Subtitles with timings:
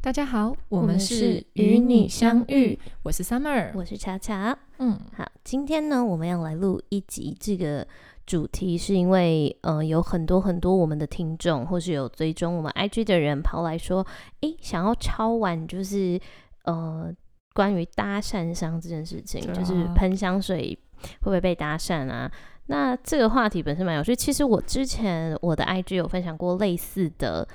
[0.00, 3.72] 大家好，我我们们是是与与你你相相遇遇，我是 Summer。
[3.74, 4.56] 我是巧巧。
[4.78, 7.84] 嗯，好，今天呢，我们要来录一集这个
[8.24, 14.06] 主题，是因为呃，有很多很多我们的听众，或是有追踪我们 IG 的人跑来说，
[14.42, 16.18] 诶，想要抄完就是
[16.62, 17.12] 呃，
[17.52, 22.30] 关于搭讪香这件事情，啊就是喷香水会不会被搭讪啊？
[22.66, 24.14] 那这个话题本身蛮有趣。
[24.14, 27.46] 其实我之前我的 IG 有分享过类似的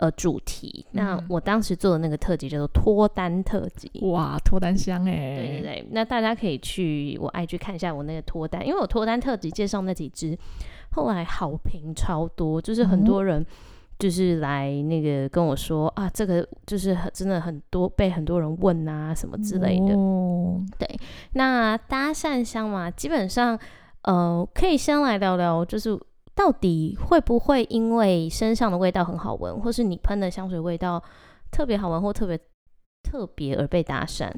[0.00, 3.90] 呃主题，那嗯我当时做的那个特辑叫做脱单特辑。
[4.00, 10.36] 哇，脱单香哎、对对对，那大家可以去我 IG 看一下我那个脱单，因为我脱单特辑介绍那几支，
[10.92, 13.44] 后来好评超多，就是很多人
[13.98, 19.94] 就是来那个跟我说啊，这个就是很真的很多被很多人问啊什么之类的。
[19.94, 20.64] 哦、
[21.34, 23.58] 那搭讪香嘛，基本上
[24.04, 26.00] 呃可以先来聊聊，就是
[26.40, 31.02] 到底会不会因为身上的味道很好闻，或是你喷的香水味道
[31.50, 32.40] 特别好闻或特别
[33.02, 34.32] 特别而被搭讪？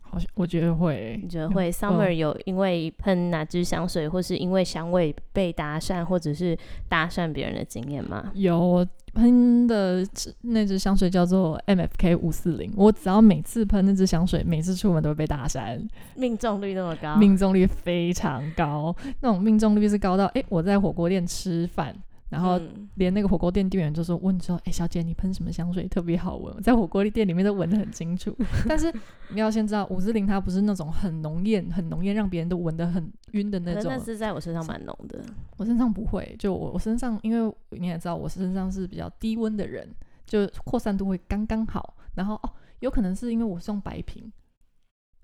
[0.00, 6.56] 好像我觉得会你，觉得会？Summer 有因为喷哪支香水，或是因为香味被搭讪，或者是
[6.88, 8.30] 搭讪别人的经验吗？
[8.34, 10.06] 有我喷的
[10.42, 15.80] 那支香水叫做 MFK 五四零，我只要每次喷那支香水，每次出门都会被打散，
[16.14, 21.94] 命中率那么高，命中率非常高，那种命中率是高到，哎、我在火锅店吃饭，
[22.30, 28.34] 然后嗯连那个火锅店店员就说问说：“哎、小姐，你喷什么香水特别好闻？”我在火锅店里面都闻得很清楚。
[28.68, 28.90] 但是
[29.30, 33.74] 你要先知道，五四零它不是那种很浓艳、很浓艳，让别人都闻得很晕的那种。
[33.74, 35.20] 可是那是在我身上蛮浓的。
[35.56, 39.92] 我身上不会，就我我身上，因为你也知道，我身上是比较低温的人，
[40.24, 41.96] 就扩散度会刚刚好。
[42.14, 44.32] 然后哦，有可能是因为我是用白瓶，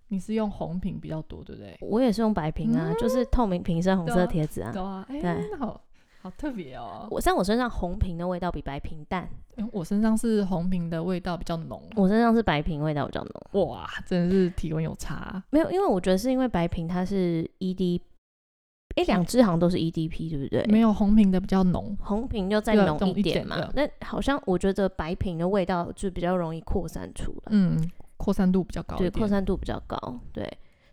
[0.09, 1.77] 你是用红瓶比较多，对不对？
[1.83, 4.73] 我也是用白瓶啊，就是透明瓶身红色贴纸啊。
[4.73, 5.81] 对啊，哎、对那好
[6.27, 7.07] 好特别哦。
[7.11, 11.81] 我像我身上红瓶的味道比白瓶淡，因为我身上是红瓶的味道比较浓。
[11.95, 13.67] 我身上是白瓶味道比较浓。
[13.69, 15.43] 哇，真的是体温有差。
[15.51, 18.01] 没有，因为我觉得是因为白瓶它是 ED，
[18.97, 20.65] 哎，两支好像都是 EDP，对不对？
[20.65, 23.71] 没有红瓶的比较浓，红瓶就再对浓浓一点点嘛。
[23.75, 27.43] 那好像我觉得白瓶的味道就比较容易扩散出来。
[27.51, 27.79] 嗯，
[28.17, 29.97] 扩散度比较高一对，扩散度比较高。
[30.33, 30.51] 对，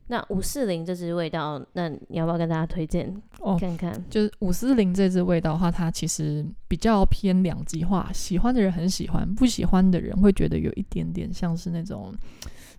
[0.07, 4.03] 那五四零这支味道，那你要不要跟大家推荐哦，看看？
[4.09, 12.13] 就是五四零这支味道的话，它其实比较偏两极化，喜欢的人很喜欢，不喜欢的人会觉得有一点点像是那种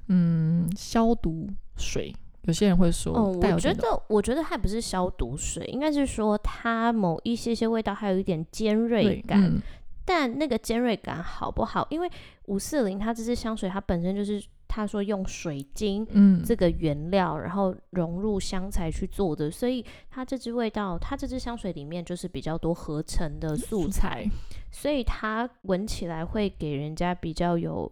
[0.09, 2.15] 嗯消毒水。
[2.43, 9.43] 有些人会说，哦，我觉得，我觉得它不是消毒水，应该是说它某一些些味道还有一点尖锐感。
[9.43, 9.63] 嗯
[10.07, 11.87] 但那个尖锐感好不好？
[11.89, 12.11] 因为
[12.45, 14.39] 五四零它这支香水，它本身就是
[14.75, 24.29] 他说用水晶嗯，这个原料，然后融入香材去做的，所以它这支味道，它这支香水里面就是比较多合成的素材，
[24.73, 27.89] 所以它闻起来会给人家比较有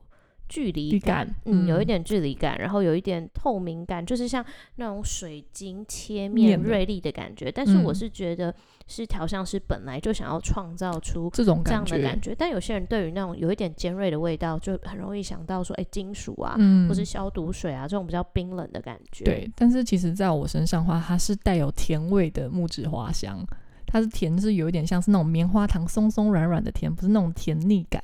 [0.52, 4.44] 距离感，感嗯，有一嗯点距离感，然后有一点透明感，就是像
[4.76, 7.50] 那种水晶切面锐利的感觉。
[7.50, 7.94] 但是我嗯。
[7.94, 8.52] 是觉得
[8.88, 19.24] 是调香师本来就想要创造出这种这样感觉，的感觉，但有些人对于那种有一点尖锐的味道，就很容易想到说，哎，金属啊，嗯，或是消毒水啊，这种比较冰冷的感觉。
[19.24, 23.46] 对，但是其实在我身上的话，它是带有甜味的木质花香，
[23.86, 28.02] 它是甜是有一点像是那种棉花糖松松软软的甜，不是那种甜腻感，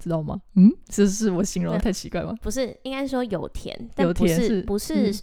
[0.00, 0.40] 知道吗？
[0.56, 2.34] 嗯，这是我形容的太奇怪吗？
[2.42, 5.14] 不是，应该说有甜，但有不是甜是不是、嗯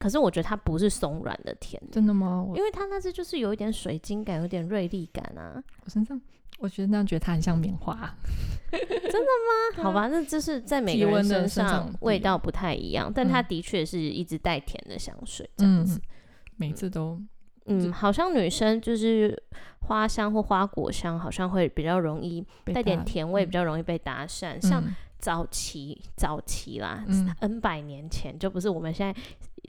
[0.00, 2.44] 可是我觉得它不是松软的甜，真的吗？
[2.56, 5.62] 因为它那只就是有一点水晶感，有点锐利感啊。
[5.84, 6.20] 我身上，
[6.58, 8.12] 我觉得那样觉得它很像棉花。
[8.70, 8.80] 真
[9.12, 9.18] 的
[9.78, 16.00] 吗好吧，那这是在每个人身身上味道不太一样，但它嗯的确是一直带甜的香水这样嗯子。，
[16.56, 17.18] 每次都
[17.66, 19.40] 嗯，好像女生就是
[19.86, 24.60] 花香或花果香，好像会比较容易带点甜味，嗯比较容易被搭讪。
[24.60, 29.20] 像嗯早期早期啦、嗯 n 百年前就不是我们现在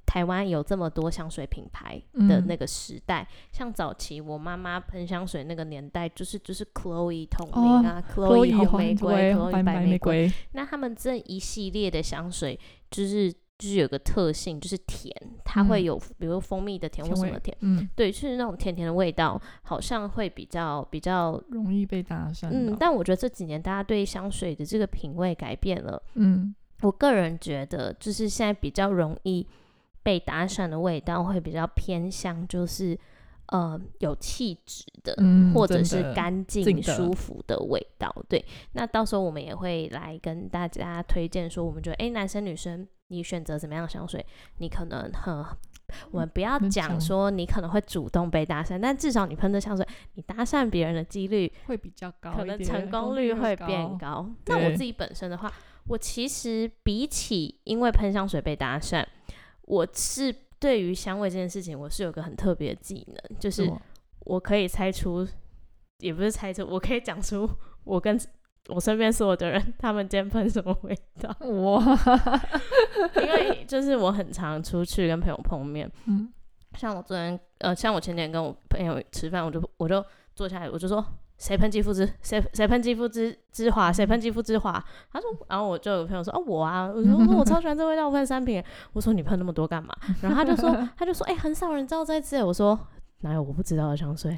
[0.05, 1.95] 台湾有这么多香水品牌
[2.27, 3.25] 的嗯那个时代。
[3.53, 9.97] 像早期我妈妈喷香水那个年代，就是就是 Chloe 透明啊、c h l o e 红玫瑰、Chloe 白玫。
[9.97, 12.59] 瑰，那他们这一系列的香水，
[12.91, 15.13] 就是就是有个特性，就是甜，
[15.43, 17.55] 它会嗯有比如蜂蜜的甜或什么甜。
[17.61, 26.01] 嗯，对，就是那种甜甜的味道，好像会比较比较容易被搭讪嗯，但我觉得这几年大家对香水的这个品味改变了。
[26.15, 29.47] 嗯我个人觉得，就是现在比较容易
[30.03, 32.99] 被搭讪的味道会比较偏向，就是
[33.47, 38.13] 呃有气质的，嗯，或者是干净舒服的味道。
[38.27, 38.43] 对，
[38.73, 44.25] 那到时候我们也会来跟大家推荐说，我们觉得诶，男生女生你选择怎么样的香水，
[44.57, 45.45] 你可能很。
[46.11, 54.23] 我们不要讲讲说你可能会主动被搭讪，但至少你喷的香水，你搭讪别人的几率会比较高可，能成功率会变高。
[54.23, 54.29] 高。
[54.47, 55.53] 那我自己本身的话，
[55.85, 59.05] 我其实比起因为喷香水被搭讪，
[59.61, 63.71] 我是对于香味这件事情，我是有个很特别的技能，就是
[64.21, 65.25] 我可以猜出，
[65.99, 67.47] 也不是猜出，我可以讲出
[67.83, 68.19] 我跟
[68.67, 71.29] 我身边所有的人他们今天喷什么味道。
[71.47, 71.81] 哇，
[73.21, 76.31] 因为就是我很常出去跟朋友碰面，嗯，
[76.77, 80.03] 像我昨天呃，像我前天跟我朋友吃饭，我就我就
[80.33, 81.05] 坐下来，我就说。
[81.37, 84.81] 谁喷肌肤之谁谁喷肌肤之之华，谁喷肌肤之华？
[85.11, 88.63] 他说，然后我就有朋友说，哦，我啊，我说我超喜欢这味道，我喷三瓶。
[88.93, 89.93] 我说你喷那么多干嘛？
[90.21, 92.41] 然后他就说，他就说，哎，很少人知道这支。
[92.41, 92.79] 我说
[93.25, 94.37] 哪有我不知道的香水？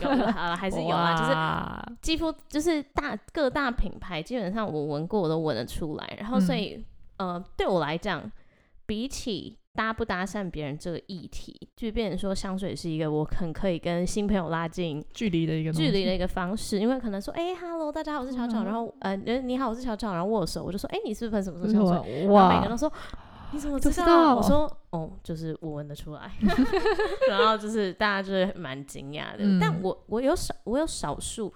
[0.00, 6.16] 有好了，还是有啊，就是几乎就是大各大品牌，基本上我闻过我都闻得出来。
[6.18, 6.82] 然后所以
[7.16, 8.30] 呃，对我来讲，
[8.86, 9.58] 比起。
[9.74, 22.26] 搭不搭讪别人这个议题，就变成说香水是一个我很可以跟新朋友拉近距离的一个距离的一个方式，因为可能说，哎，hello，大家好，我是巧巧，然后呃，你好，我是巧巧，然后握手，我就说，哎，你是不是喷什么什么香水？
[22.26, 22.92] 哇，每个人都说，
[23.52, 24.36] 你怎么知道？
[24.36, 26.30] 我说，哦，就是我闻得出来，
[27.28, 31.52] 然后就是大家就是蛮惊讶的，但我我有少我有少数，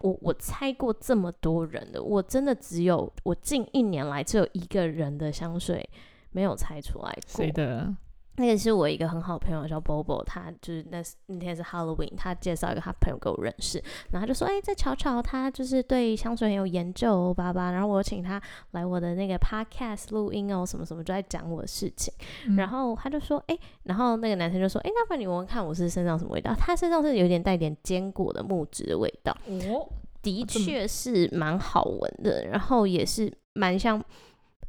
[0.00, 5.88] 我我猜过这么多人的，我真的只有我近一年来只有一个人的香水。
[6.32, 7.22] 没有猜出来过。
[7.46, 7.90] 谁的？
[8.38, 18.40] 那个是我一个很好朋友叫 Bobo，他就是那那天是 Halloween，他介绍一个他朋友给我认识，然后他就说：“哎，这巧巧他就是对香水很有研究哦，爸爸。”然后我请他
[18.72, 22.12] 来我的那个 Podcast 录音哦，什么什么就在讲我的事情。
[22.56, 26.54] 然后他就说：“哎，然后那个男生就说：哎，那不然你闻闻看我是身上什么味道？
[26.54, 29.36] 他身上是有点带点坚果的木质的味道。
[29.46, 29.88] 哦，
[30.22, 34.04] 的确是蛮好闻的，然后也是蛮像。”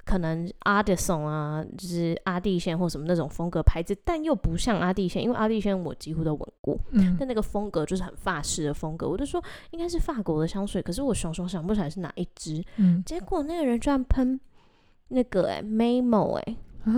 [0.07, 14.39] 可能阿迪松啊，就是阿蒂线或什么那种风格牌子，但又不像阿蒂线，因为阿蒂线我几乎都闻过，嗯，但那个风格就是很法式的风格，我就说应该是法国的香水，可是我熊熊想不起来是哪一支，嗯，结果那个人居然喷
[15.09, 16.55] 那个哎，Memo 哎，
[16.85, 16.93] 啊，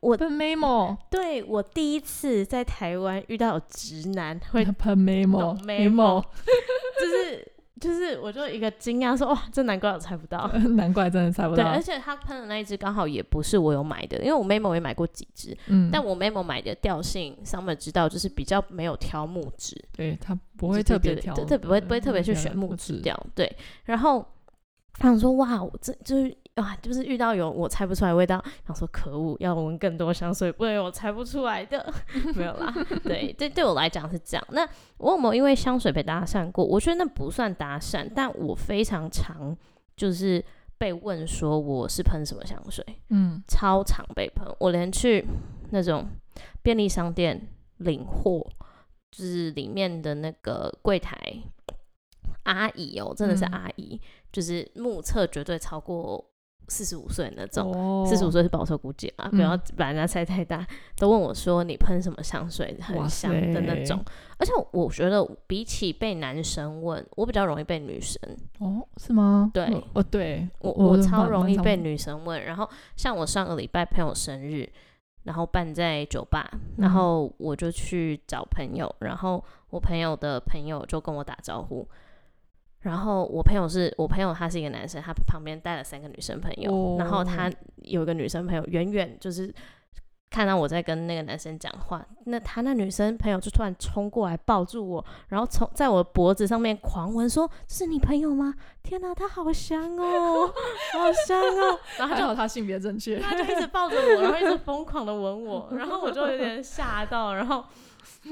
[0.00, 6.22] 我喷 Memo，对我第一次在台湾遇到直男会喷 Memo，Memo，
[7.00, 7.52] 就是。
[7.80, 10.46] 就是，我就一个惊讶，说哇，这难怪我猜不到，
[10.76, 11.62] 难怪真的猜不到。
[11.62, 23.50] 对，而且他喷的那一支刚好也不是我有买的，因为我 Memo 也买过几支，嗯，但我 Memo 买的调性，Summer 知道，就是比较没有挑木质，对他不会特别挑，特别不会不会特别去选木质调，对。
[23.84, 24.24] 然后
[24.94, 26.36] 他想说，哇，我这就是。
[26.58, 31.94] 哇，就是遇到有我猜不出来味道，想说可恶，要闻更多香水，不然有我猜不出来的，
[32.34, 32.74] 没有啦。
[33.04, 34.44] 对，这对我来讲是这样。
[34.50, 36.64] 那我有没有因为香水被搭讪过？
[36.64, 39.56] 我觉得那不算搭讪，但我非常常
[39.96, 40.44] 就是
[40.76, 44.46] 被问说我是喷什么香水，嗯，超常被喷。
[44.58, 45.24] 我连去
[45.70, 46.06] 那种
[46.62, 48.44] 便利商店领货，
[49.10, 51.16] 就是里面的那个柜台
[52.44, 54.00] 阿姨哦，真的是阿姨，
[54.32, 56.24] 就是目测绝对超过。
[56.68, 60.66] 四十五岁那种，四十五岁是保守估计啊，不要把人家猜太大。
[60.96, 64.04] 都问我说你喷什么香水很香的那种，
[64.38, 68.20] 而且我觉得比起被男生问，我比较容易被女生
[68.58, 69.50] 哦，是吗？
[69.52, 72.44] 对，哦，对我我超容易被女生问。
[72.44, 74.68] 然后像我上个礼拜朋友生日，
[75.24, 81.88] 然后办在酒吧，然后我就去找朋友，然后我朋友的朋友就跟我打招呼。
[82.88, 86.96] 然后我朋友是我朋友，他是一个男生，他旁边带了三个女生朋友。
[86.98, 87.52] 然后他
[87.82, 89.54] 有一个女生朋友，远远就是
[90.30, 98.54] 看到我在跟那个男生讲话，那他那女生朋友就突然冲过来抱住我，然后从在我脖子上面狂吻，说：“是你朋友吗？
[98.82, 100.50] 天哪，他好香哦，
[100.94, 101.78] 好香哦！
[102.00, 107.64] ”然后还好他性别正确，他就一直抱着我，然后一直疯狂的吻我，然后我就有点吓到，然后。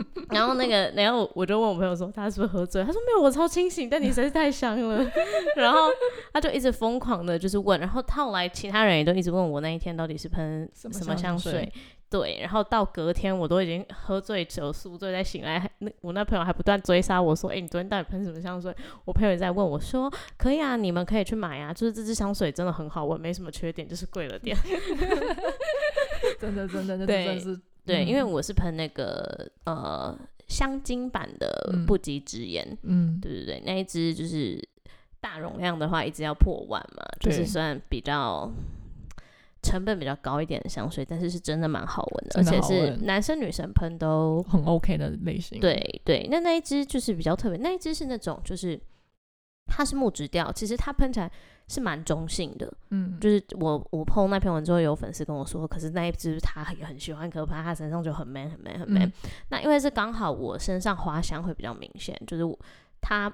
[0.31, 2.83] 然后那个，然后我就问我朋友说，他是不是喝醉？
[2.85, 3.89] 他说没有，我超清醒。
[3.89, 5.05] 但你实在是太香了。
[5.57, 5.89] 然后
[6.33, 7.79] 他就一直疯狂的，就是问。
[7.81, 11.73] 然后后来其他人也都一直问我那一天到底是喷什么香水。
[12.09, 18.73] 对，然后到隔天我都已经喝醉酒宿醉，再醒来，那我那朋友还不断追杀我说，哎，你昨天到底喷什么香水？
[19.05, 24.57] 我朋友也在问我说，可以啊，你们可以去买啊，就是这支香水真的很好闻，没什么缺点，就是贵了点。
[26.41, 27.61] 真的，真的，真的是。
[27.87, 34.61] 对，因为我是喷那个呃香精版的不及之言，嗯，对对对，那一支就是
[35.21, 38.51] 大容量的话，一支要破万嘛，就是算比较
[39.63, 45.59] 成本比较高一点的香水，但是是真的蛮好闻的，而且是男生女生喷都很 OK 的类型。
[45.61, 48.81] 对对，那那一支就是比较特别，那一支是那种就是
[49.67, 51.31] 它是木质调，其实它喷起来。
[51.69, 59.13] 是蛮中性的，嗯，就是我我碰那篇文之后，有粉丝跟我说，可是那一支他也很喜欢，可拍他身上就很 man 很 man 很 man。
[59.49, 62.57] 那因为是刚好我身上花香会比较明显，就是我
[63.01, 63.29] 他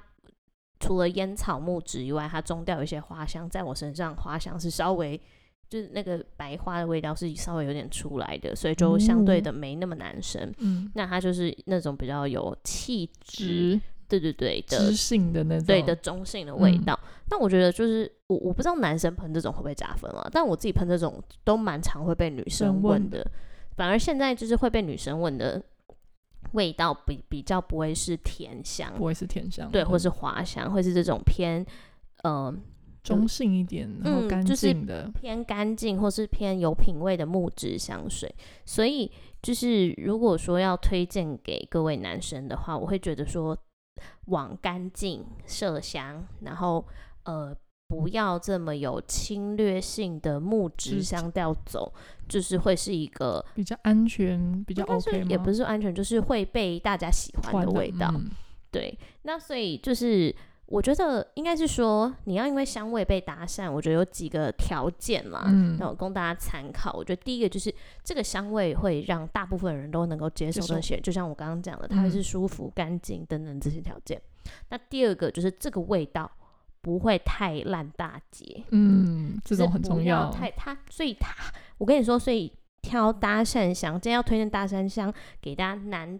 [0.81, 5.21] 除了烟草木质以外，它中调有一些花香，在我身上花香是稍微
[5.69, 10.51] 就是那个白花的味道是稍微有点出来的，所以就相对的没那么男生。
[10.57, 13.81] 嗯，那它就是那种比较有气质，直
[14.21, 16.99] 对对对的知性的那种，对的中性的味嗯道。
[17.29, 23.27] 但我觉得就是我我不知道男生喷这种会不会加分啊，但我自己喷这种都蛮常会被女生生问问的，
[23.77, 25.63] 反而现在就是会被女生问的
[26.53, 31.65] 味道比比较不会是甜香，不会是甜香，对，或嗯是花香，会是这种偏
[32.23, 32.55] 呃
[33.03, 34.75] 中性一点，然后干嗯就是
[35.19, 38.33] 偏干净或是偏有品味的木质香水。
[38.67, 43.57] 所以就是如果说要推荐给各位男生的话，我会觉得说
[44.27, 46.85] 往干净、麝香，然后
[47.25, 47.57] 呃。
[47.89, 51.93] 不要这么有侵略性的木质质香调走，
[52.27, 55.23] 就是会是一个比较安全，比较 OK？
[55.29, 58.11] 也不是安全，就是会被大家喜欢的味道。
[58.15, 58.31] 嗯
[58.71, 60.35] 对，那所以就是
[60.73, 66.95] 我觉得应该是说，你要因为香味被搭讪，我觉得有几个条件啦，嗯那我供大家参考。
[66.95, 74.19] 我觉得第一个就是这个香味会让大部分人都能够接受这些，就像我刚刚讲的，它会嗯是舒服、干净等等这些条件。
[74.71, 76.31] 那第二个就是这个味道
[76.81, 81.35] 不会太烂大街，嗯，这种很重，要太它，所以它，
[81.77, 82.51] 我跟你说，所以
[82.81, 86.19] 挑搭讪香，今天要推荐搭讪香给大家难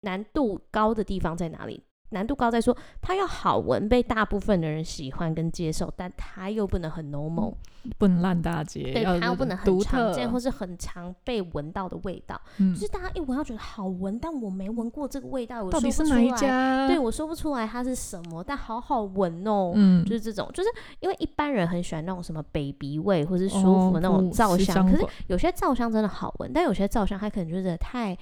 [0.00, 1.84] 难度高的地方在哪里？
[2.10, 7.54] 难度高在说它要好闻，被大部分的人喜欢跟接受，但它又不能很 normal，、
[7.98, 16.30] 不能烂大街，对，它又不能很，常见或是很常被闻到的味道，嗯就是大家一闻要觉得好闻，但我没闻过这个味道，我说不出来？
[16.36, 16.86] 家？
[16.86, 19.72] 对，我说不出来它是什么，但好好闻哦。
[19.74, 20.68] 嗯，就是这种，就是
[21.00, 28.16] 因为一般人很喜欢那种什么 baby 味或是舒服的那哦种皂香，可是有些皂香真的好闻，但有些皂香它可能就是太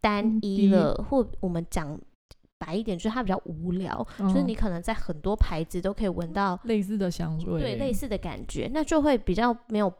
[0.00, 1.98] 单一了，或我们讲
[2.58, 9.92] 白一点，就是它比较无聊，就是嗯你可能在很多牌子都可以闻到类似的香味，对类似的感觉，那就会比较没有，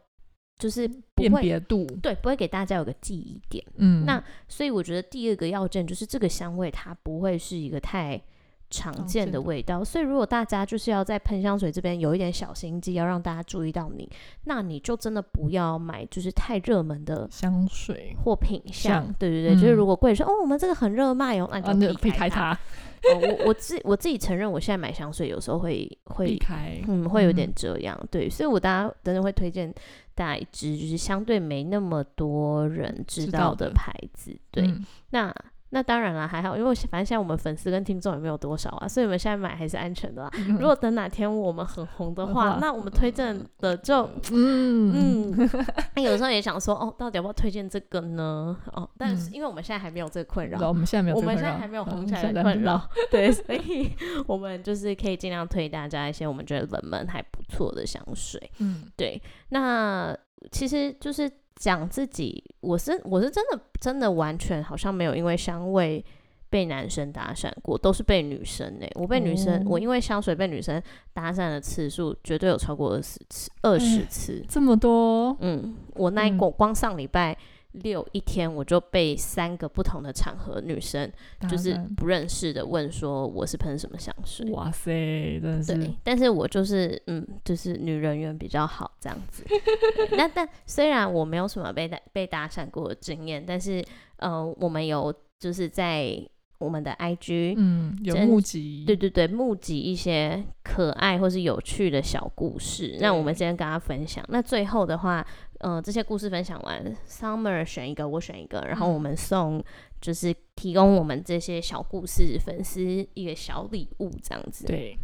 [0.57, 3.63] 就是不辨会别度，对，不会给大家有个记忆点。
[3.75, 8.21] 嗯，那所以我觉得第二个要件就是这个香味它不会是一个太
[8.69, 9.41] 常常见见的的。
[9.41, 14.09] 味道，所以如果大家就是要在喷香水这边有一点小心机，要让大家注意到你，
[14.45, 19.75] 那你就真的不要买就是太热门的香水或品相像，对对对，就是嗯。
[19.75, 27.53] 如果贵说哦，我们这个很热卖哦，那啊，你那就避开它，哦我我自我自己承认，我现在买香水有时候会会开，嗯会有点嗯。
[27.55, 29.73] 这样，对，所以我大家等等会推荐
[30.13, 34.85] 大家一支就是相对没那么多人知知道道的的牌子，对，嗯。
[35.11, 35.33] 那
[35.69, 40.31] 那当然了，还好，因为反正现在我们粉丝跟听众也没有多少啊，所以我们现在买还是安全的啦。
[40.59, 45.49] 如果等哪天我们很红的话，话那我们推荐的就 嗯嗯，
[45.95, 48.55] 那有时候也想说，哦，到底要不要推荐这个呢？
[48.73, 52.81] 哦，但是嗯因为我们现在还没有这个困扰我们现在没有我们现在还没有嗯红起来的困扰，
[53.11, 53.91] 对，所以
[54.25, 58.51] 我们就是可以尽量推大家一些我们觉得冷门还不错的香水。
[58.59, 60.15] 嗯，对，那
[60.51, 66.03] 其实就是讲自己，我是我是真的真的完全好像没有因为香味
[66.49, 70.81] 被男生搭讪过，都是被女生呢、我被女生，我哦因为香水被女生
[71.13, 74.45] 搭讪的次数绝对有超过二十次，二十哎次。
[74.47, 76.37] 这么多，嗯，我那一嗯。
[76.51, 77.37] 光上礼拜
[77.83, 81.11] 六一天，我就被三个不同的场合女生
[81.49, 84.49] 就是不认识的问说我是喷什么香水。
[84.51, 89.43] 哇塞，真的是对，但是我就是嗯，就是女人缘比较好这样子。
[90.17, 93.83] 那但虽然我没有什么被搭被搭讪过的经验，但是
[94.17, 96.19] 呃，我们有就是在
[96.59, 102.97] 我们的 IG，、嗯，有募集，对对对，募集一些可爱或是有趣的小故事。
[102.99, 104.23] 那我们今天跟大家分享。
[104.29, 105.25] 那最后的话，
[105.59, 109.63] 呃，这些故事分享完，Summer 选一个，我选一个，然后我嗯们送
[110.01, 112.81] 就是提供我们这些小故事粉丝
[113.13, 114.65] 一个小礼物，这样子。
[114.65, 114.97] 对，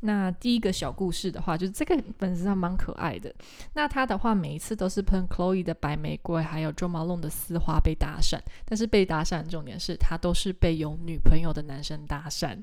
[0.00, 3.34] 那第一个小故事的话，就是这个本子上蛮可爱的。
[3.74, 12.56] 那他的话，每一次都是喷 Chloe 的白玫瑰，还有 Jo Malone 的丝花被搭讪，但是被搭讪重点是他都是被有女朋友的男生搭讪。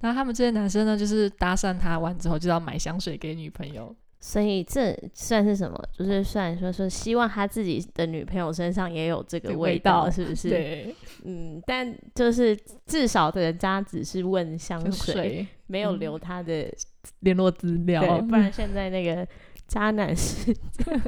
[0.00, 3.94] 那他们这些男生呢，就是搭讪他完之后就要买香水给女朋友。
[4.20, 5.80] 所以这算是什么？
[5.96, 10.94] 就是算说说希望他自己的女朋友身上也有这个这个味味道，是不是？，对，
[11.24, 16.68] 嗯，但就是至少人家只是问香香水，没有留他的
[17.20, 19.26] 联络资料，对，不然 现在那个
[19.68, 21.00] 渣男事件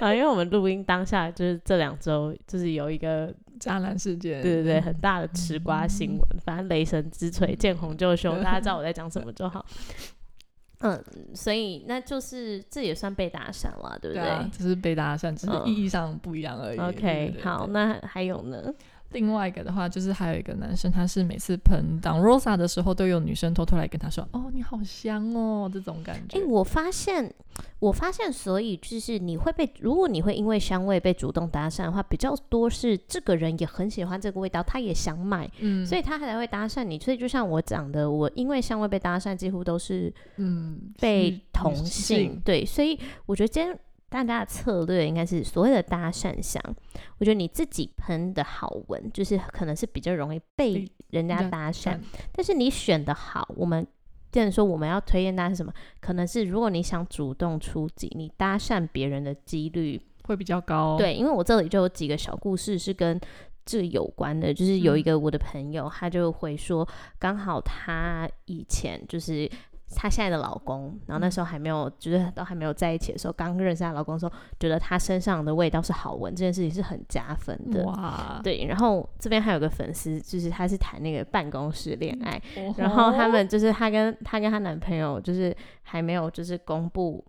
[0.00, 9.64] 啊，因为我们录音当下就是这两周，就是有一个渣男事件，对对对很大的吃瓜新闻，反正雷神之锤见红就凶，大家知道我在讲什么就好。
[10.80, 11.02] 嗯，
[11.34, 16.76] 所以那就是这也算被搭讪了，对不对对啊，只是被搭讪，只是嗯意义上不一样而已。
[16.76, 18.72] 对 OK，对对好，那还有呢？
[19.12, 26.38] 另外一个的话，就是还有一个男生，他是每次喷 Don Rosa 的时候，都有女生偷偷来跟他说：“哦，你好香哦。”这种感觉。
[26.38, 27.32] 哎、我发现，
[27.78, 36.98] 我发现，所以就是你会被，如果你会因为香味被主动搭讪的话，比较多是这个人也很喜欢这个味道，他也想买，嗯，所以他才会搭讪你。
[36.98, 46.62] 所以就像我讲的，我因为香味被搭讪，几乎都是嗯，被是同女性，对，所以我觉得今天大家的策略应该是所谓的搭讪香。
[47.18, 51.98] 我觉得你自己喷的好闻，就是可能是比较容易被被人家搭讪，
[52.32, 53.86] 但是你选的好，我们。
[54.32, 63.18] 既然说我们要推荐大家是什么，可能是如果你想主动出击，你搭讪别人的几率会比较高。，对，因为我这里就有几个小故事是跟
[63.64, 66.86] 这有关的，就是有一嗯个我的朋友，他就会说，
[67.18, 69.50] 刚好他以前就是。
[69.94, 71.30] 她现在的老公，然后那嗯。
[71.30, 77.84] 时候还没有，就是都还没有在一起的时候，刚认识她老公的时候，觉得她身上的味道是好闻，这件事情是很加分的。
[77.84, 82.74] 哇，对，然后这边还有个粉丝，就是她是谈那个办公室恋爱， 哦。
[82.78, 87.22] 然后他们就是她跟她跟她男朋友，就是还没有就是公布，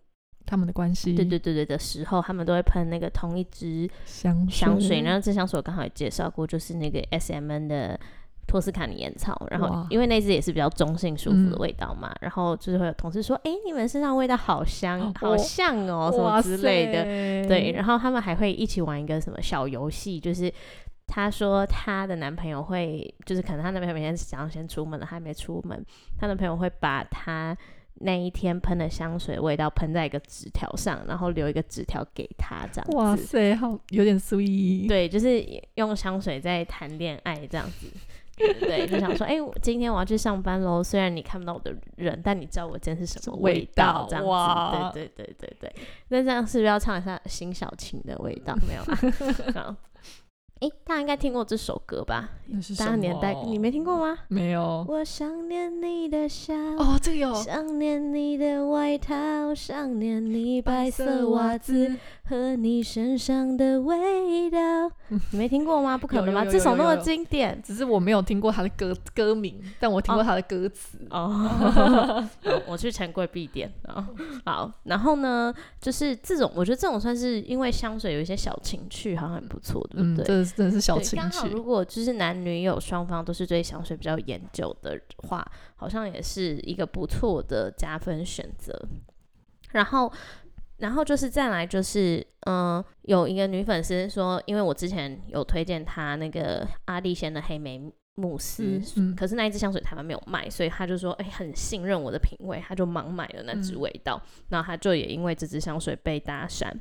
[0.46, 4.52] 他们的关系，对对对对的时候，他们都会喷那个同一支香水。
[4.52, 8.00] 香水，然后这香水我刚好也介绍过，就是那个 S M N 的
[8.48, 17.04] 托斯卡尼烟草，然后因为那支也是比较中性舒服的嗯味道嘛，然后就是会有同事说，哎、你们身上味道好香，哦好像哦，什么之类的，
[17.48, 20.52] 对，然后他们还会一起玩一个什么小游戏，就是。
[21.10, 25.82] 她说她的男朋友会，就是可能她男朋友每天想要先出门了，还没出门，
[26.20, 27.58] 她男朋友会把她
[28.02, 32.98] 那一天喷的香水味道喷在一个纸条上，然后留一个纸条给她，这样子。
[32.98, 35.42] 哇塞，好有点 sweet，，对，就是
[35.76, 37.88] 用香水在谈恋爱这样子。
[38.38, 40.84] 对就想说，哎、我今天我要去上班喽。
[40.84, 44.24] 虽然你看不到我的人，但你知道我今天是什么味味道，这样
[44.92, 45.00] 子。
[45.00, 45.76] 对对对对对。
[46.10, 48.56] 那这样是不是要唱一下辛晓琴的味道？
[48.68, 48.82] 没有
[49.60, 49.76] 啊。
[50.60, 52.30] 好，哎、大家应该听过这首歌吧？
[52.48, 54.18] 那是大家年代你没听过吗？
[54.30, 54.86] 没有？
[54.88, 64.58] 我想念你的笑，哦，这个有想念你的外套，想念你白色袜子，和你身上的味道。
[65.32, 65.98] 你没听过吗？
[65.98, 66.46] 不可能吧？
[66.46, 70.98] 这首那么经典只是我没有听过他的歌歌名，但我听过他的歌词。
[71.10, 72.26] 哦。
[72.66, 74.08] 我去钱柜必点啊。
[74.46, 80.47] 好，然后呢，就是这种，我觉得这种算是因为香水有一些小情趣，好像很不错，对嗯，不对？
[80.48, 81.48] 这真的是小对，情趣。
[81.50, 88.74] 如果就是男女友双方都是对香水比较研究的话，好像也是一个不错的加分选择。
[89.72, 90.12] 然后，
[90.78, 97.82] 然后就是再来就是，嗯、有一个女粉丝说，因为我之前有推荐她那个阿丽仙的黑莓
[98.16, 106.72] 慕斯，嗯嗯可是那一支香水台湾没有卖，所以她就说，哎、很信任我的品味，她就盲买了那支嗯味道，然后她就也因为这支香水被搭讪。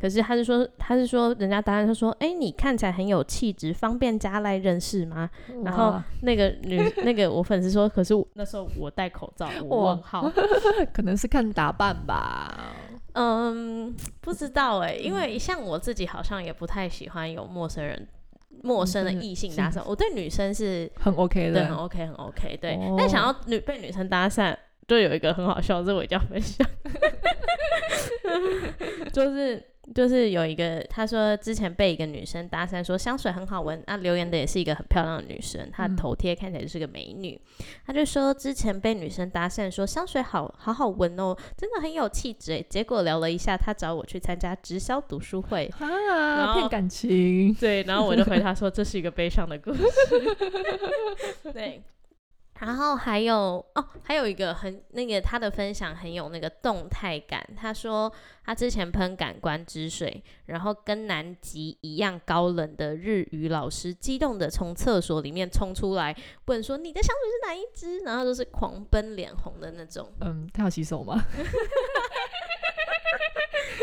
[0.00, 5.28] 可是他是说，他是说，人家答案他说，哎、你看起来很有气质，方便加来认识吗？
[5.64, 10.32] 然后那个女， 那个我粉丝说，可是那时候我戴口罩，我哇问号，
[10.94, 12.74] 可能是看打扮吧。
[13.14, 18.06] 嗯，不知道哎、因为像我自己好像也不太喜欢有陌生人、
[18.62, 22.94] 陌生的嗯异性搭讪，我对女生是很 OK 对很，OK 很 OK，对，哦。
[22.96, 24.56] 但想要女被女生搭讪，
[24.86, 26.64] 就有一个很好笑，这我一定要分享，
[29.12, 29.60] 就是
[29.94, 37.40] 就是有一个他说之前被一个女生搭讪说香水很好闻，那、留言的也是一个很漂亮的女生，她头贴看起来就是个美女，
[37.86, 45.70] 他就说之前被女生搭讪说香水好好好闻哦，真的很有气质诶，结果聊了一下，他找我去参加直销读书会。
[45.78, 47.54] 啊，骗感情。
[47.54, 49.82] 对，然后我就回她说这是一个悲伤的故事。
[51.52, 51.82] 对，
[52.60, 57.46] 然后还有哦，还有一个很那个他的分享很有那个动态感。
[57.56, 58.12] 他说
[58.44, 66.16] 他之前喷感官之水，然后跟南极一样高冷的日语老师激动的从厕所里面冲出来，
[66.46, 68.04] 问说你的香水是哪一支？
[68.04, 70.12] 然后就是狂奔脸红的那种。
[70.20, 71.24] 嗯，他要洗手吗？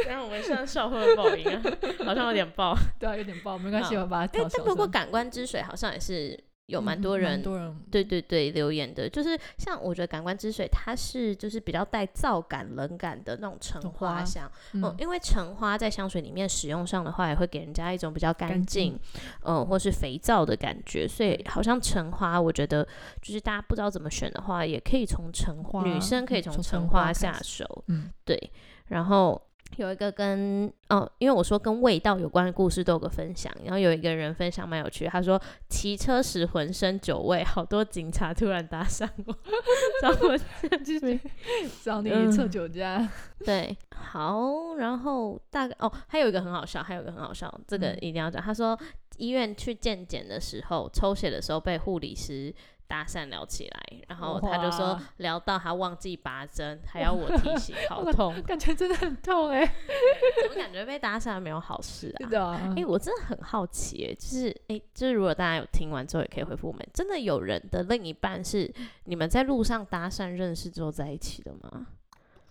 [0.07, 1.63] 然后我们现在笑会不会爆音啊？
[2.05, 2.75] 好像有点爆。
[2.99, 4.85] 对啊，有点爆，没关系，我把它调小但但不过。
[4.85, 18.99] 感官之水好像也是有蛮嗯多人蛮多人对对对，留言的，就是像我觉得感官之水，它是就是比较带皂感、冷感的那种橙橙花花香，嗯，嗯，因为橙花在香水里面使用上的话，也会给人家一种比较干干净净，
[19.43, 22.83] 嗯，或是肥皂的感觉，所以好像橙花，我觉得
[23.21, 28.51] 就是大家不知道怎么选的话，也可以从橙花女生可以嗯从橙花下手，嗯，对，
[28.87, 29.39] 然后
[29.77, 39.35] 有一个跟哦，因为我说跟味道有关的故事都有个分享，然后有一个人分享蛮有趣，他说骑车时浑身酒味，好多警察突然搭讪我，
[40.01, 40.37] 找我
[40.79, 41.19] 就是
[41.83, 43.09] 找你嗯测酒驾，
[43.43, 47.97] 对，好，然后大概哦，还有一个很好笑，还有一个很好笑，这个嗯。
[48.01, 48.41] 一定要讲。
[48.41, 48.79] 他说
[49.17, 52.53] 医院去健检的时候，抽血的时候被护理师
[52.87, 62.73] 搭讪聊起来，然后他就说聊到他忘记拔针，还要我提醒， 好痛，感觉真的很痛哎、怎么感觉被搭讪没有好事啊？
[62.75, 68.71] 哎、我真的很好奇、哎，就是哎、就是如果大家有听完之后，也可以回复我们，真的有人的另一半是
[69.05, 71.87] 你们在路上搭讪认识之后在一起的吗？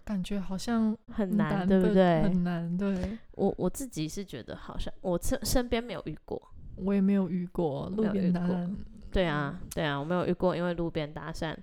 [0.05, 2.23] 感觉好像很难，对不对？
[2.23, 6.41] 很难，对我我自己是觉得好像我身身边没有遇过。
[6.77, 8.75] 我也没有遇过路边搭讪，
[9.15, 11.57] 对啊，对啊，我没有遇过，因为路边搭讪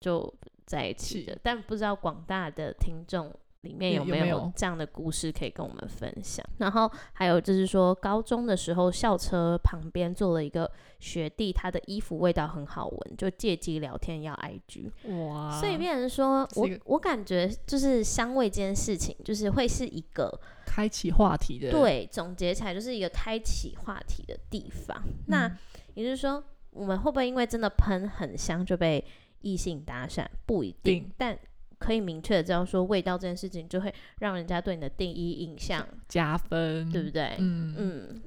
[0.00, 0.32] 就
[0.64, 6.42] 在一起的，但不知道广大的听众里面有没有这样的故事可以跟我们分享。
[6.56, 14.90] 然后还有就是说，高中的时候校车旁边坐了一个学弟，他的衣服味道很好闻，就借机聊天要 IG，、
[15.28, 20.32] 哇，所以变成说我我感觉就是香味这件事情，就是会是一个
[20.64, 25.02] 开启话题的，对，总结起来就是一个开启话题的地方。
[25.26, 25.58] 那嗯。
[25.94, 29.04] 也就是说，我们会不会因为真的喷很香就被
[29.40, 30.26] 异性搭讪？
[30.46, 31.38] 不一定，定但
[31.78, 37.36] 可以明确的知道说，味道这件事情就会让人家对你的第一印象，加分，对不对？
[37.38, 38.22] 嗯嗯。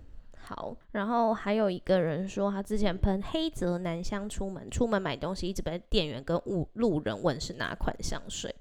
[0.45, 8.53] 好，然后还有一个人说，他之前喷黑泽男香出门，出门买东西一直被店员跟路路人问是哪款香水，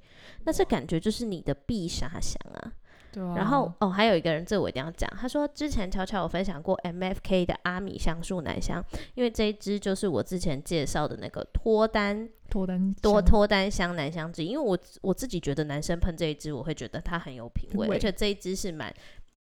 [0.45, 2.73] 那这感觉就是你的必杀香啊。
[3.13, 5.09] 对啊，然后哦，还有一个人，这我一定要讲。
[5.17, 8.83] 他说之前悄悄有分享过 MFK 的阿米香树奶香，
[9.15, 14.49] 因为这一支就是我之前介绍的那个脱单脱单多脱单香男香之一。
[14.49, 18.93] 因为我我自己觉得男生喷这一支，我会觉得它很有品味，而且这一支是蛮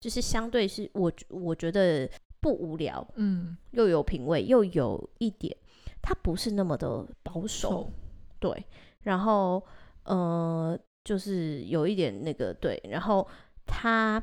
[0.01, 5.57] 就是相对是我我觉得不无聊，嗯又有品味，又有一点
[6.03, 7.91] 它不是那么的保守，
[8.39, 8.65] 对，
[9.03, 9.63] 然后
[10.05, 13.27] 呃，就是有一点那个对，然后
[13.71, 14.21] 他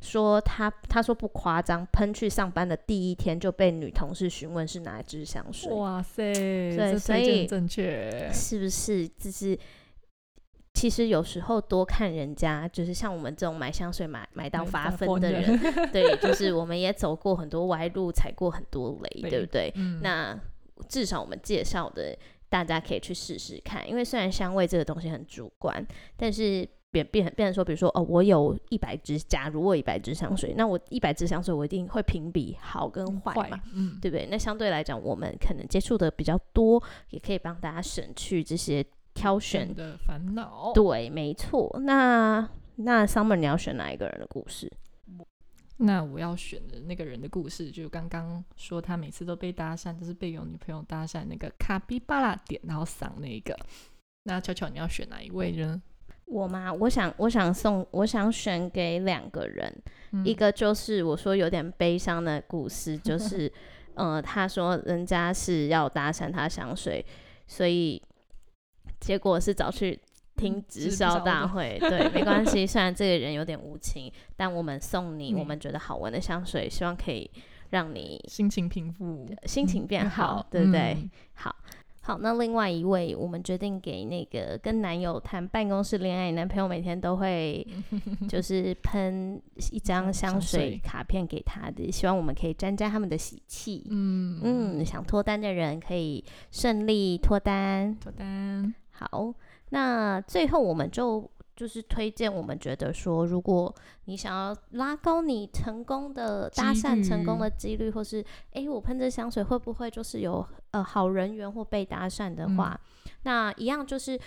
[0.00, 9.08] 说他他说不夸张，喷去上班的第一天就被女同事询问是哪一支香水，哇塞，所以正确，是不是？
[9.08, 9.56] 就是
[10.74, 15.58] 其实有时候多看人家，就是像我们这种买香水买买到发疯的人，
[15.92, 19.72] 对，就是我们也走过很多歪路，踩过很多雷，雷对不对？
[19.76, 20.36] 嗯，那
[20.88, 22.18] 至少我们介绍的，
[22.48, 33.60] 大家可以去试试看，因为虽然香味这个东西很主观，但是变变变成说，比如说哦，我有一百支，假如我有一百支香水，那我一百支香水我一定会评比好跟坏嘛。
[33.72, 34.28] 嗯，对不对？
[34.30, 39.74] 那相对来讲，我们可能接触的比较多，也可以帮大家省去这些挑选选。
[39.74, 41.74] 的烦恼，对，没错。
[41.82, 44.70] 那那 Summer，你要选哪一个人的故事？
[45.78, 53.58] 那我要选的那个人的故事，就刚刚说他每次都被搭讪，就是被有女朋友搭讪那个卡比巴拉点然后赏那个。
[54.24, 55.82] 那巧巧你要选哪一位呢？
[56.26, 56.72] 我吗？
[56.72, 59.72] 我想，我想送，我想选给两个人，
[60.12, 63.52] 嗯一个就是我说有点悲伤的故事，就 是
[63.94, 67.04] 呃，他说人家是要搭讪他香水，
[67.46, 68.00] 所以
[69.00, 70.00] 结果是找去
[70.36, 71.76] 听嗯直销大会。
[71.80, 77.30] 对，没关系，虽然这个人有点无情，但我们送你我嗯们觉得好闻的香水，希望可以
[77.68, 80.94] 让你心情平复，心情变嗯好，对不对？
[80.98, 81.54] 嗯好。
[82.04, 87.64] 好，那另外一位，我们决定给那个跟男友谈办公室恋爱，男朋友每天都会
[88.28, 93.86] 就是喷一张香香水水卡片给他的，希望我们可以沾沾他们的喜气。
[93.88, 97.96] 嗯嗯，想脱单的人可以顺利脱单。
[98.00, 99.32] 脱单，好，
[99.70, 103.72] 那最后我们就就是推荐，我们觉得说，如果
[104.06, 112.78] 你想要拉高你成功的搭讪成功的几率，或是诶，我喷这香水会不会就是有呃好人缘或被搭讪的话，
[113.22, 114.20] 那一样就是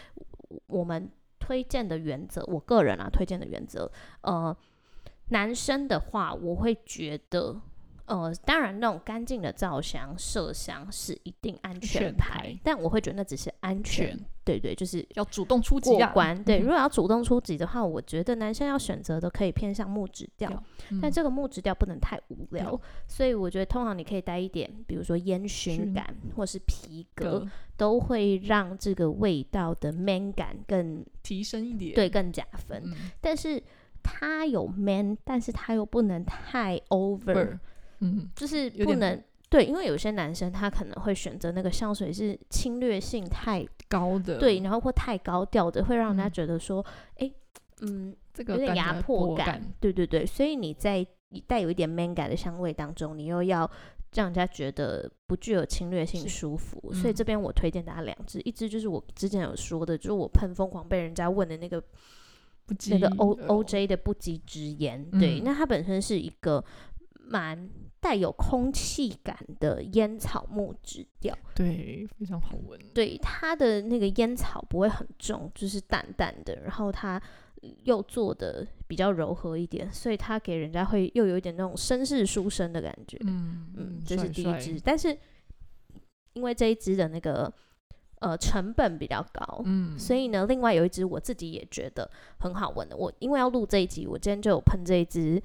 [0.67, 4.55] 我们推荐的原则，我个人啊推荐的原则，呃，
[5.29, 7.61] 男生的话，我会觉得。
[8.05, 16.07] 呃，当然，那种干净的皂香、麝香是一定安全全牌，牌但我会觉得那只是安全全对对，就是要主动出击啊！
[16.09, 16.43] 过关。
[16.43, 20.63] 对，嗯如果要主动出击的话，我觉得男生要选择的可以偏向木质调，调
[21.01, 27.43] 但嗯这个木质调不能太无聊调，所以我觉得通常你可以带一点，比如说烟熏熏感或是皮革，
[27.75, 32.83] 都会让这个味道的 man 感更提升一点，对更加分。
[32.85, 33.59] 嗯，但是
[34.03, 37.57] 它有 man，但是它又不能太 over，over，
[37.99, 39.21] 嗯，就是不能。
[39.47, 46.83] 对，因为有些男生他可能会选择那个香水是侵略性太高的，对，然后或太高调的，会让人家嗯觉得说，
[47.17, 47.31] 哎、
[47.81, 51.05] 嗯，这个有点压迫感，对对对，所以你在
[51.45, 53.69] 带有一点 man 感的香味当中，你又要
[54.15, 56.91] 让人家觉得不具有侵略性、舒服。
[56.91, 61.79] 所以嗯这边我推荐大家两支，一支就是我之前有说的，就是我喷疯狂被人家问的那个
[62.65, 66.65] 不那个 O 呃 O J 的不羁之言，对，嗯那它本身是一个
[67.29, 67.69] 蛮
[68.05, 72.79] 带有空气感的烟草木质调，对，非常好闻。
[72.93, 77.19] 对它的那个烟草不会很重，就是淡淡的，然后它
[77.85, 83.17] 又做的比较柔和一点，所以它给人家会又有一点那种绅士书生的感觉。
[83.21, 85.17] 嗯嗯，这是第一支，但是
[86.33, 87.51] 因为这一支的那个
[88.19, 92.95] 呃成本比较高，嗯，所以呢，另外有一支我自己也觉得很好闻的。
[92.95, 95.41] 我因为要录这一集，我今天就有喷这一支，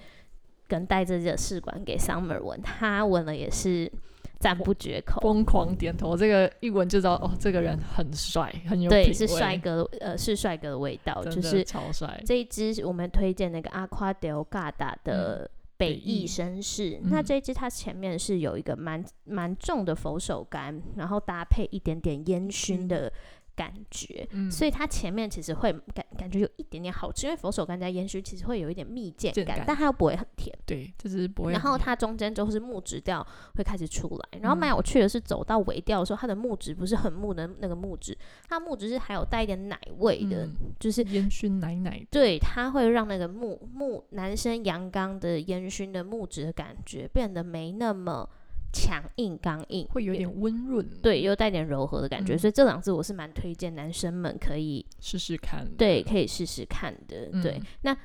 [0.70, 3.90] 跟带这支的试管给 Summer 闻，他闻了也是
[4.38, 5.20] 赞不绝口。
[5.20, 12.22] 疯狂点头，这个一闻就知道哦，这个人很帅，很有对，是帅，哥，呃，是帅哥的味道，就是超帅。
[12.24, 17.00] 这一支我们推荐那个 Aqua del Gada 的北北翼翼绅士。
[17.04, 23.12] 那嗯这一支它前面是有一个蛮蛮重的佛手柑，然后搭配一点点烟熏熏的
[23.60, 24.26] 感觉。
[24.30, 30.56] 嗯，所以它前面其实会感感觉有一点点好吃，因为佛手柑加烟熏其实会有一点蜜饯感，感但它又不会很甜。
[30.64, 31.60] 对，就是不会然。
[31.60, 38.16] 后它中间就是木质调会开始出来，然后蛮嗯有趣的是走到尾调的时候，它的木质不是很木的那个木质，
[38.48, 48.26] 它木质是还有带一点奶味的，嗯就是烟熏奶奶，对，它会让那个木木男生阳刚的烟熏的木质的感觉变得没那么
[48.72, 55.66] 强硬刚硬，会有点温润，，对，又带点柔和的感觉，嗯所以这两支我是蛮推荐男生们可以试试看。
[55.76, 57.26] 对，可以试试看的。
[57.42, 57.96] 对嗯，那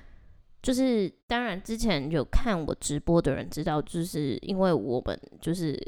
[0.61, 5.79] 就是当然之前有看我直播的人知道，就是因为我们就是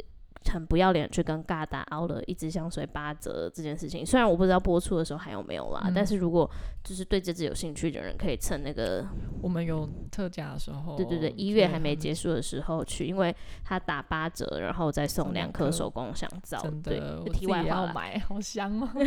[0.52, 4.06] 很不要脸去跟嘎达凹了一支香水八折这件事情。
[4.06, 6.50] 虽然我不知道播出的时候还有没有啦，但嗯是如果
[6.84, 9.06] 就是对这支有兴趣的人，可以趁那个
[9.42, 16.62] 我们有特价的时候，对对对一月还没结束的时候去，因为它打八折，然后再送送两两颗颗手工香皂。
[16.62, 18.90] 真对的，，我题外话买，好香哦。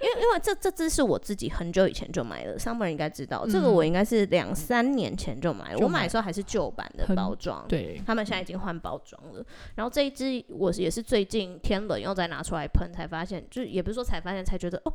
[0.00, 5.78] 因为因为这这支是我自己很久以前就买的，Summer 应该知道，这个嗯我应该是两三年前就买了。
[5.78, 9.44] 就买我买的时候还是旧版的包装，对，他们现在已经换包装了。
[9.74, 14.92] 然后这一支我也是最近天冷又再拿出来喷，才发现，就是也不是说才发现，才觉得哦，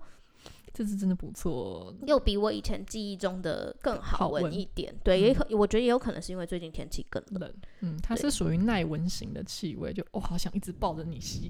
[0.73, 1.93] 这支真的不错。
[2.05, 4.93] 又比我以前记忆中的更好好闻闻一点。
[5.03, 7.39] 对，也可我觉得也有可能是因为最近天气更冷。
[7.41, 11.49] 冷，嗯，它是属于耐闻型的气味，就哦，好想一直抱着你吸。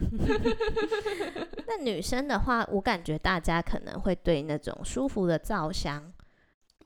[1.66, 6.12] 那女生的话，我感觉大家可能会对那种舒服的皂香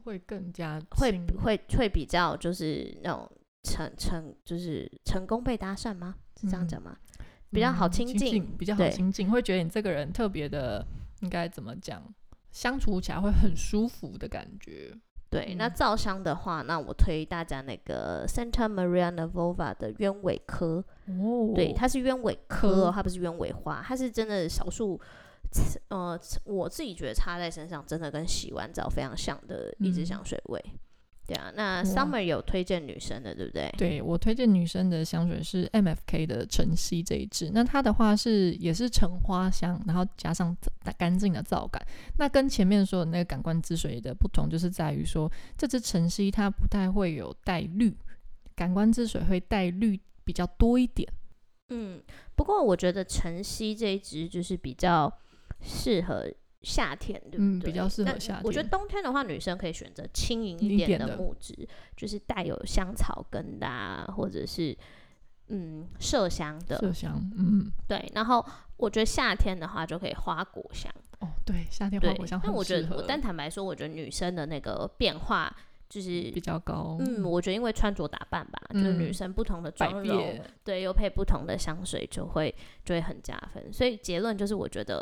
[0.04, 3.30] 会更加会会会比较就是那种
[3.66, 6.14] 成成就是成功被搭讪吗？
[6.40, 6.96] 是这样嗯讲吗？
[7.50, 10.87] 比较好嗯亲近比较好对亲近，会觉得你这个人特别的，
[11.20, 12.02] 应该怎么讲？
[12.52, 14.94] 相处起来会很舒服的感觉。
[15.29, 24.98] 对，那嗯皂香的话，那我推大家那个 Santa Maria Novova 的鸢尾科，哦对，它是鸢尾科它不是鸢尾花，它是真的少数，
[25.88, 30.64] 呃，我自己觉得擦在身上真的跟洗完澡非常像的一支嗯香水味。
[31.26, 33.74] 对啊，那 Summer 有推荐女生的，对不对？
[33.76, 40.56] 对我推荐女生的香水是 MFK 的晨曦这一支，那它的话是也是橙花香，然后加上
[40.96, 41.84] 干净的皂感。
[42.18, 47.92] 那跟前面说的那个感官之水的不同，就是在于说这支晨曦它不太会有带绿，
[48.54, 51.08] 感官之水会带绿比较多一点。
[51.70, 52.00] 嗯，
[52.36, 55.12] 不过我觉得晨曦这一支就是比较
[55.60, 56.30] 适合
[56.66, 57.46] 夏天，对不对？
[57.46, 61.57] 嗯比较适合夏天我觉得冬天的话，女生可以选择轻盈一一点的木质，
[61.96, 64.76] 就是带有香草根的、啊，或者是
[65.46, 66.76] 嗯麝香的。
[66.79, 68.44] 麝香，嗯，对，然后
[68.76, 70.92] 我觉得夏天的话就可以花果香。
[71.20, 75.55] 哦，对，夏天花果香，但我觉得，很适合我但坦白说，我觉得女生的那个变化
[75.88, 82.52] 就是比较高，嗯，我觉得因为穿着打扮吧，就是女嗯生不同的妆容，对，又配不同的香水，就会
[82.85, 83.72] 就会很加分。
[83.72, 85.00] 所以结论就是，我觉得，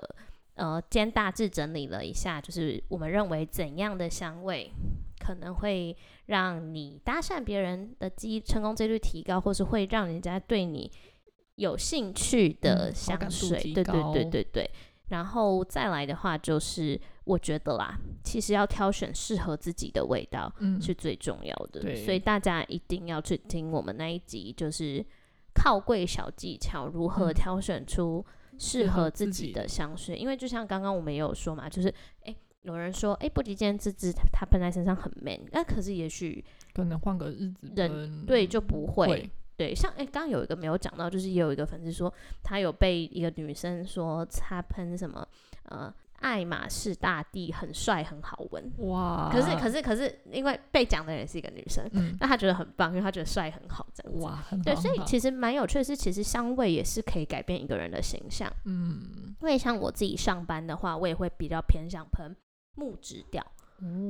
[0.54, 4.70] 呃，今天大致整理了一下，就是我们认为怎样的香味
[5.18, 10.90] 可能会让你搭讪别人的机成功几率提高，或是会让人家对你
[11.56, 13.72] 有兴趣的香水。
[13.72, 14.70] 对对对对对。
[15.08, 21.80] 然后再来的话，就是我觉得啦，其实要挑选适合自己的味道，嗯，是最重要的。
[21.80, 25.04] 对所以大家一定要去听我们那一集，就是
[25.54, 28.24] 靠柜小技巧，如何嗯挑选出适
[28.58, 30.16] 适合合自己的香水。
[30.16, 39.06] 因为就像刚刚我们也有说嘛，就是诶，有人说诶，不吉今天这支它喷在身上很 man，那可是也许可能换个日子人对就不会。
[39.06, 42.12] 会对，像诶，刚刚有一个没有讲到，就是也有一个粉丝说，
[42.42, 45.24] 他有被一个女生说他喷什么
[45.66, 48.72] 呃爱马仕大地很帅很好闻。
[48.78, 54.24] 哇，可是可是可是，因为被讲的人是一个女生，嗯，那她觉得很棒，因为她觉得帅很好，这样子。
[54.24, 58.50] 哇，很好对，所以其实蛮有趣的是，其实香味也是可以改变一个人的形象。
[58.64, 62.34] 嗯，因为像我自己上班的话，我也会比较偏向喷
[62.76, 63.44] 木质调，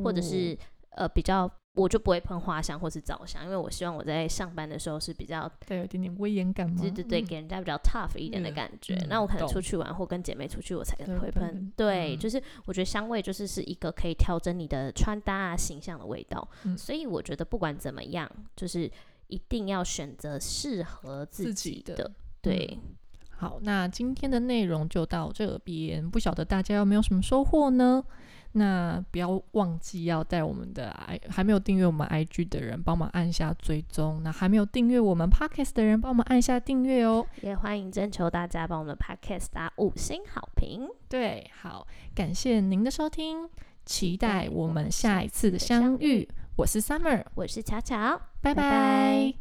[0.03, 0.59] 或者哦是
[0.95, 6.77] 呃比较，我就不会喷花香或是皂香，因为我希望我在上班的时候是比较，带有一点点威严感嘛？
[6.81, 8.95] 对对对，嗯给人家比较 tough 一点的嗯感觉。
[8.95, 16.49] 嗯那我可能出去玩或跟姐妹出去，我才能会喷对就是我觉得香味就是是一个可以调整你的穿搭啊形象的味道。
[16.65, 18.91] 嗯所以我觉得不管怎么样，就是
[19.27, 22.11] 一定要选择适合自自己的己的。
[22.41, 22.79] 对，
[23.31, 28.05] 好，那今天的内容就到这边，不晓得大家有没有什么收获呢？
[28.57, 37.27] 那不要忘记要带我们的 i 还没有订阅我们 IG 的人帮忙按下追踪，那还没有订阅我们 Podcast 的人帮我们按下订阅哦。
[37.43, 40.88] 也欢迎征求大家帮我们的 podcast 打五星好评。
[41.09, 43.49] 对，好，感谢您的收听，
[43.85, 46.29] 期待我们下一次的相相遇。
[46.57, 49.35] 我是 Summer，我是巧巧，拜拜拜